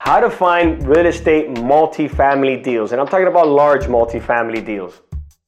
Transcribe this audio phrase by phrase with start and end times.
[0.00, 2.92] how to find real estate multifamily deals.
[2.92, 5.02] And I'm talking about large multifamily deals.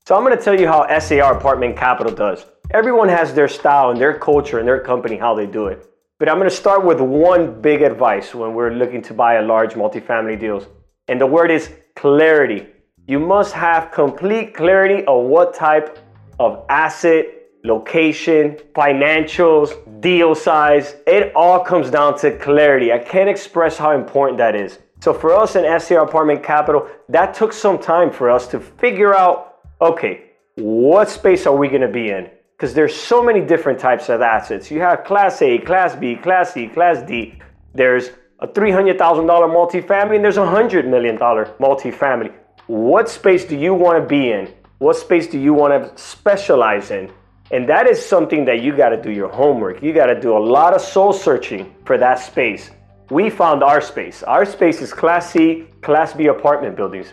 [0.07, 2.45] So I'm to tell you how SAR Apartment Capital does.
[2.71, 5.89] Everyone has their style and their culture and their company, how they do it.
[6.19, 9.73] But I'm to start with one big advice when we're looking to buy a large
[9.73, 10.67] multifamily deals.
[11.09, 12.67] And the word is clarity.
[13.07, 15.99] You must have complete clarity of what type
[16.39, 17.25] of asset,
[17.65, 19.71] location, financials,
[20.01, 20.97] deal size.
[21.07, 22.93] It all comes down to clarity.
[22.93, 24.79] I can't express how important that is.
[25.01, 29.15] So for us in SAR Apartment Capital, that took some time for us to figure
[29.15, 32.31] out, okay, what space are we to be in?
[32.63, 34.71] because there's so many different types of assets.
[34.71, 37.37] You have Class A, Class B, Class C, Class D.
[37.75, 42.33] There's a $300,000 multifamily and there's a $100 million multifamily.
[42.69, 44.55] What space do you want to be in?
[44.79, 47.11] What space do you want to specialize in?
[47.53, 49.83] And that is something that you got to do your homework.
[49.83, 52.71] You got to do a lot of soul searching for that space.
[53.11, 54.23] We found our space.
[54.23, 57.13] Our space is Class C, Class B apartment buildings.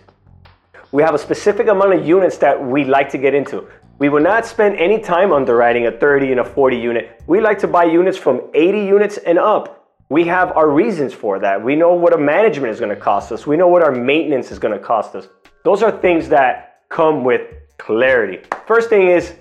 [0.94, 3.68] We have a specific amount of units that we like to get into.
[4.00, 7.22] We will not spend any time underwriting a 30 and a 40 unit.
[7.28, 9.92] We like to buy units from 80 units and up.
[10.08, 11.62] We have our reasons for that.
[11.62, 13.46] We know what a management is going to cost us.
[13.46, 15.28] We know what our maintenance is going to cost us.
[15.66, 17.42] Those are things that come with
[17.78, 18.40] clarity.
[18.66, 19.36] First thing is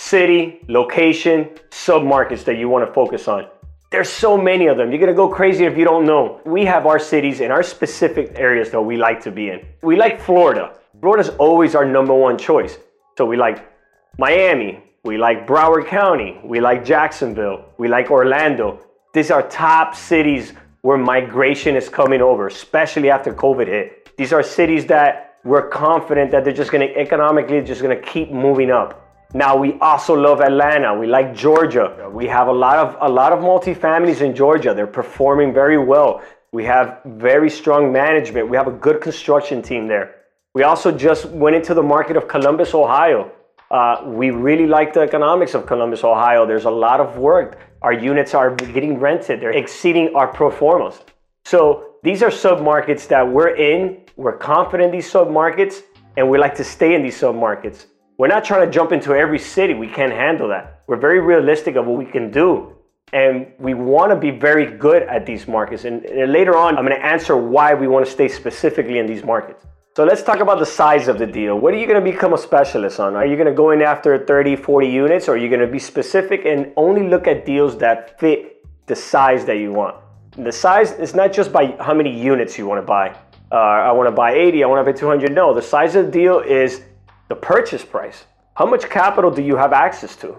[0.00, 3.46] city, location, submarkets that you want to focus on.
[3.90, 4.90] There's so many of them.
[4.90, 6.40] You're gonna go crazy if you don't know.
[6.46, 9.60] We have our cities and our specific areas that we like to be in.
[9.82, 10.72] We like Florida.
[11.00, 12.78] Florida's always our number one choice.
[13.18, 13.68] So we like
[14.16, 18.80] Miami, we like Broward County, we like Jacksonville, we like Orlando.
[19.12, 24.16] These are top cities where migration is coming over, especially after COVID hit.
[24.16, 28.70] These are cities that we're confident that they're just gonna economically just gonna keep moving
[28.70, 29.09] up.
[29.32, 30.98] Now we also love Atlanta.
[30.98, 32.10] We like Georgia.
[32.12, 34.74] We have a lot of a lot of multifamilies in Georgia.
[34.74, 36.22] They're performing very well.
[36.52, 38.48] We have very strong management.
[38.48, 40.16] We have a good construction team there.
[40.52, 43.30] We also just went into the market of Columbus, Ohio.
[43.70, 46.44] Uh, we really like the economics of Columbus, Ohio.
[46.44, 47.60] There's a lot of work.
[47.82, 49.40] Our units are getting rented.
[49.40, 50.98] They're exceeding our pro formas.
[51.44, 54.02] So these are submarkets that we're in.
[54.16, 55.82] We're confident in these submarkets,
[56.16, 57.86] and we like to stay in these submarkets.
[58.20, 59.72] We're not trying to jump into every city.
[59.72, 60.82] We can't handle that.
[60.86, 62.76] We're very realistic of what we can do.
[63.14, 65.86] And we want to be very good at these markets.
[65.86, 69.06] And, and later on, I'm going to answer why we want to stay specifically in
[69.06, 69.64] these markets.
[69.96, 71.58] So let's talk about the size of the deal.
[71.58, 73.16] What are you going to become a specialist on?
[73.16, 75.66] Are you going to go in after 30, 40 units, or are you going to
[75.66, 79.96] be specific and only look at deals that fit the size that you want?
[80.36, 83.16] The size is not just by how many units you want to buy.
[83.50, 85.32] Uh, I want to buy 80, I want to buy 200.
[85.32, 86.82] No, the size of the deal is
[87.30, 88.24] the purchase price.
[88.56, 90.38] How much capital do you have access to?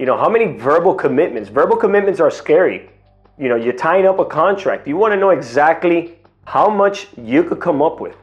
[0.00, 1.48] You know, how many verbal commitments?
[1.48, 2.90] Verbal commitments are scary.
[3.38, 4.88] You know, you're tying up a contract.
[4.88, 8.16] You want to know exactly how much you could come up with.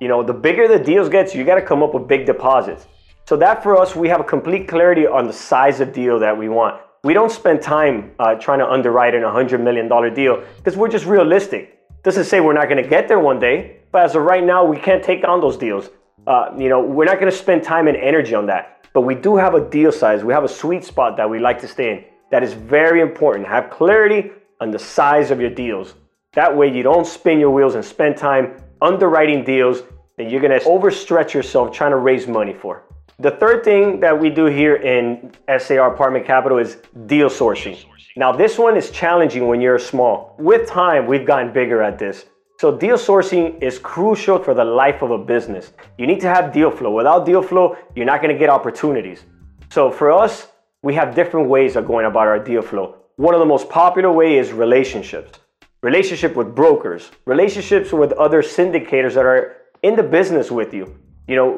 [0.00, 2.86] You know, the bigger the deals gets, you got to come up with big deposits.
[3.24, 6.36] So that for us, we have a complete clarity on the size of deal that
[6.36, 6.78] we want.
[7.04, 11.06] We don't spend time uh, trying to underwrite an $100 million deal because we're just
[11.06, 11.80] realistic.
[12.02, 14.62] Doesn't say we're not going to get there one day, but as of right now,
[14.62, 15.88] we can't take on those deals.
[16.26, 18.84] Uh, you know, we're not going to spend time and energy on that.
[18.92, 20.24] But we do have a deal size.
[20.24, 22.04] We have a sweet spot that we like to stay in.
[22.30, 23.46] That is very important.
[23.46, 25.94] Have clarity on the size of your deals.
[26.32, 29.82] That way, you don't spin your wheels and spend time underwriting deals
[30.16, 32.84] that you're gonna overstretch yourself trying to raise money for.
[33.18, 37.78] The third thing that we do here in SAR Apartment Capital is deal sourcing.
[38.16, 40.34] Now, this one is challenging when you're small.
[40.38, 42.24] With time, we've gotten bigger at this.
[42.58, 45.72] So, deal sourcing is crucial for the life of a business.
[45.98, 46.90] You need to have deal flow.
[46.90, 49.24] Without deal flow, you're not gonna get opportunities.
[49.70, 50.48] So, for us,
[50.82, 52.96] we have different ways of going about our deal flow.
[53.16, 55.38] One of the most popular ways is relationships
[55.82, 60.98] relationship with brokers, relationships with other syndicators that are in the business with you.
[61.28, 61.48] You know,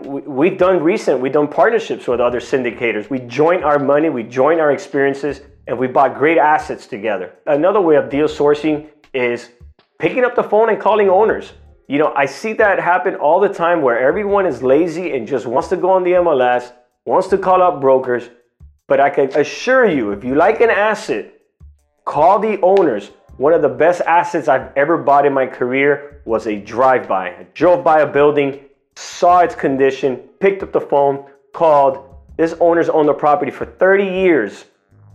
[0.41, 3.09] we've done recent, we've done partnerships with other syndicators.
[3.09, 7.35] We join our money, we join our experiences, and we bought great assets together.
[7.47, 9.51] Another way of deal sourcing is
[9.99, 11.53] picking up the phone and calling owners.
[11.89, 15.47] You know, I see that happen all the time where everyone is lazy and just
[15.47, 16.73] wants to go on the MLS,
[17.05, 18.29] wants to call up brokers.
[18.87, 21.35] But I can assure you, if you like an asset,
[22.05, 23.11] call the owners.
[23.37, 27.29] One of the best assets I've ever bought in my career was a drive-by.
[27.29, 28.61] I drove by a building,
[28.97, 32.05] saw its condition, picked up the phone, called.
[32.37, 34.65] This owner's owned the property for 30 years.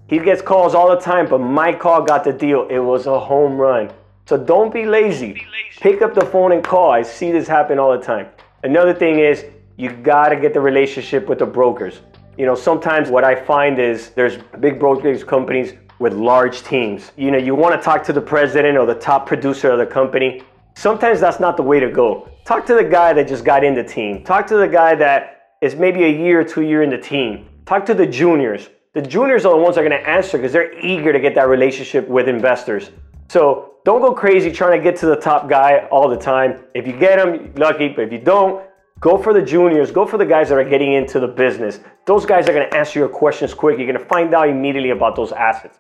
[0.07, 2.67] He gets calls all the time, but my call got the deal.
[2.69, 3.91] It was a home run.
[4.25, 5.45] So don't be lazy.
[5.81, 6.91] Pick up the phone and call.
[6.91, 8.27] I see this happen all the time.
[8.63, 11.99] Another thing is you gotta get the relationship with the brokers.
[12.37, 17.11] You know, sometimes what I find is there's big brokerage companies with large teams.
[17.17, 19.85] You know, you want to talk to the president or the top producer of the
[19.85, 20.41] company.
[20.75, 22.29] Sometimes that's not the way to go.
[22.45, 24.23] Talk to the guy that just got in the team.
[24.23, 27.49] Talk to the guy that is maybe a year or two year in the team.
[27.65, 28.69] Talk to the juniors.
[28.93, 31.47] The juniors are the ones that are to answer because they're eager to get that
[31.47, 32.89] relationship with investors.
[33.33, 36.65] So don't go crazy trying to get to the top guy all the time.
[36.75, 37.87] If you get him, lucky.
[37.89, 38.63] But if you don't,
[38.99, 39.89] go for the juniors.
[39.89, 41.79] Go for the guys that are getting into the business.
[42.05, 43.79] Those guys are going to answer your questions quick.
[43.79, 45.79] You're going to find out immediately about those assets.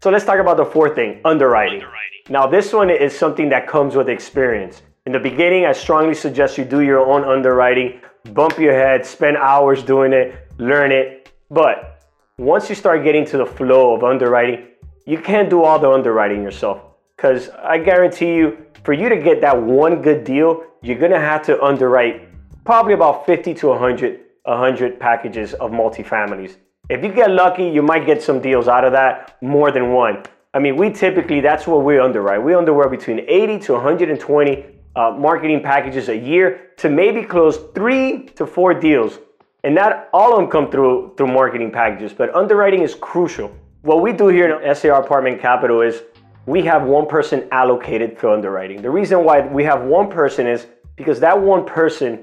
[0.00, 1.80] So let's talk about the fourth thing underwriting.
[1.82, 2.22] underwriting.
[2.28, 4.82] Now, this one is something that comes with experience.
[5.06, 8.00] In the beginning, I strongly suggest you do your own underwriting,
[8.32, 11.32] bump your head, spend hours doing it, learn it.
[11.50, 12.04] But
[12.38, 14.68] once you start getting to the flow of underwriting,
[15.06, 16.82] you can't do all the underwriting yourself.
[17.16, 21.42] Because I guarantee you, for you to get that one good deal, you're gonna have
[21.46, 22.28] to underwrite
[22.64, 26.56] probably about 50 to 100, 100 packages of multifamilies.
[26.88, 30.22] If you get lucky, you might get some deals out of that, more than one.
[30.52, 32.42] I mean, we typically, that's what we underwrite.
[32.42, 34.66] We underwrite between 80 to 120
[34.96, 39.18] uh, marketing packages a year to maybe close three to four deals.
[39.62, 43.54] And not all of them come through through marketing packages, but underwriting is crucial.
[43.82, 46.02] What we do here in SAR Apartment Capital is
[46.44, 48.82] we have one person allocated for underwriting.
[48.82, 50.66] The reason why we have one person is
[50.96, 52.22] because that one person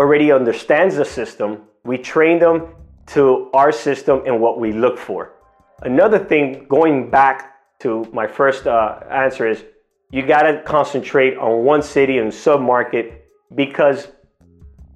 [0.00, 1.62] already understands the system.
[1.84, 2.74] We train them
[3.14, 5.34] to our system and what we look for.
[5.82, 9.62] Another thing, going back to my first uh, answer, is
[10.10, 13.18] you got to concentrate on one city and submarket
[13.54, 14.08] because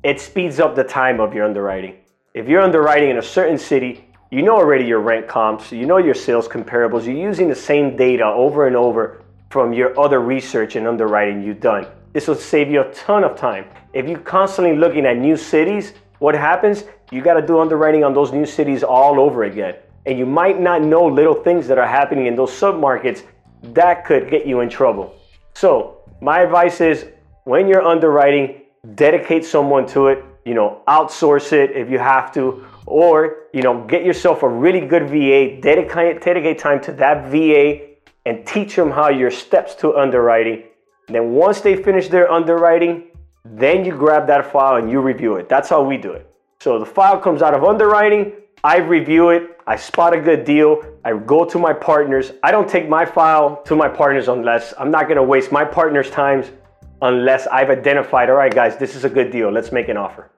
[0.02, 1.98] it speeds up the time of your underwriting.
[2.34, 5.98] If you're underwriting in a certain city, you know already your rent comps, you know
[5.98, 10.76] your sales comparables, you're using the same data over and over from your other research
[10.76, 11.84] and underwriting you've done.
[12.12, 13.66] This will save you a ton of time.
[13.92, 16.84] If you're constantly looking at new cities, what happens?
[17.10, 19.74] You got to do underwriting on those new cities all over again.
[20.06, 23.24] And you might not know little things that are happening in those submarkets
[23.62, 25.12] that could get you in trouble.
[25.54, 27.06] So, my advice is
[27.44, 28.62] when you're underwriting,
[28.94, 33.84] dedicate someone to it, you know, outsource it if you have to, or, you know,
[33.86, 37.90] get yourself a really good VA, dedicate, dedicate time to that VA
[38.26, 40.64] and teach them how your steps to underwriting.
[41.06, 43.04] And then once they finish their underwriting,
[43.44, 45.48] then you grab that file and you review it.
[45.48, 46.30] That's how we do it.
[46.60, 48.32] So the file comes out of underwriting,
[48.62, 52.32] I review it, I spot a good deal, I go to my partners.
[52.42, 56.10] I don't take my file to my partners unless I'm not gonna waste my partner's
[56.10, 56.50] times
[57.02, 60.30] unless I've identified, all right, guys, this is a good deal, let's make an offer.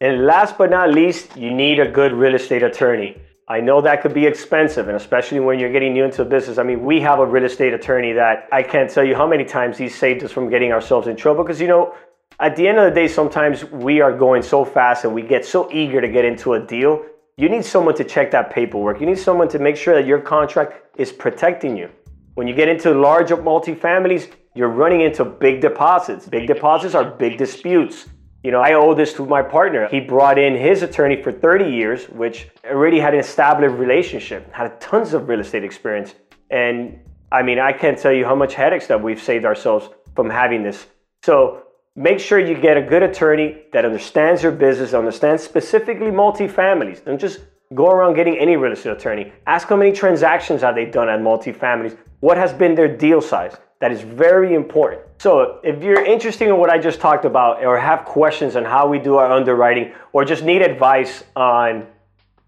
[0.00, 3.20] And last but not least, you need a good real estate attorney.
[3.48, 6.58] I know that could be expensive, and especially when you're getting new into a business.
[6.58, 9.44] I mean, we have a real estate attorney that I can't tell you how many
[9.44, 11.94] times he's saved us from getting ourselves in trouble because, you know,
[12.40, 15.44] at the end of the day, sometimes we are going so fast and we get
[15.44, 17.04] so eager to get into a deal
[17.36, 19.00] you need someone to check that paperwork.
[19.00, 21.88] You need someone to make sure that your contract is protecting you.
[22.34, 26.26] When you get into larger multifamilies, you're running into big deposits.
[26.26, 28.08] Big deposits are big disputes.
[28.42, 29.88] You know, I owe this to my partner.
[29.88, 34.80] He brought in his attorney for 30 years, which already had an established relationship, had
[34.80, 36.14] tons of real estate experience.
[36.50, 36.98] And
[37.30, 40.62] I mean, I can't tell you how much headaches that we've saved ourselves from having
[40.62, 40.86] this.
[41.22, 41.62] So
[41.94, 47.04] Make sure you get a good attorney that understands your business, understands specifically multifamilies.
[47.04, 47.40] Don't just
[47.74, 49.30] go around getting any real estate attorney.
[49.46, 51.98] Ask how many transactions have they done at multifamilies.
[52.20, 53.58] What has been their deal size?
[53.82, 55.02] That is very important.
[55.18, 58.86] So if you're interested in what I just talked about or have questions on how
[58.86, 61.88] we do our underwriting or just need advice on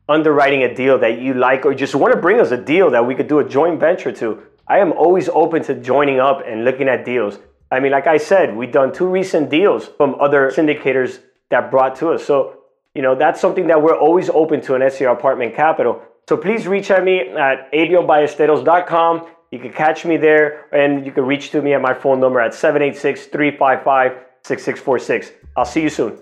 [0.08, 3.04] underwriting a deal that you like or just want to bring us a deal that
[3.04, 6.64] we could do a joint venture to, I am always open to joining up and
[6.64, 7.40] looking at deals.
[7.68, 11.18] I mean, like I said, we've done two recent deals from other syndicators
[11.50, 12.24] that brought to us.
[12.24, 12.60] So,
[12.94, 16.00] you know, that's something that we're always open to in SAR Apartment Capital.
[16.28, 19.33] So please reach at me at abielballesteros.com.
[19.54, 22.40] You can catch me there and you can reach to me at my phone number
[22.40, 24.10] at 786 355
[24.42, 25.30] 6646.
[25.56, 26.18] I'll see you soon.